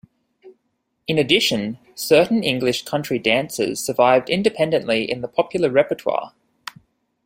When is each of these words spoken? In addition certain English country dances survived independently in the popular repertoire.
In 1.07 1.19
addition 1.19 1.77
certain 1.93 2.43
English 2.43 2.85
country 2.85 3.19
dances 3.19 3.79
survived 3.85 4.31
independently 4.31 5.03
in 5.03 5.21
the 5.21 5.27
popular 5.27 5.69
repertoire. 5.69 6.33